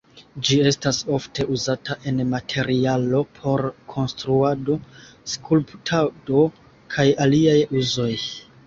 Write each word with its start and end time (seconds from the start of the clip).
Ĝi 0.47 0.55
estas 0.69 1.01
ofte 1.17 1.45
uzata 1.55 1.97
en 2.13 2.23
materialo 2.31 3.19
por 3.37 3.65
konstruado, 3.95 4.81
skulptado, 5.37 6.47
kaj 6.97 7.09
aliaj 7.29 7.59
uzoj. 7.85 8.13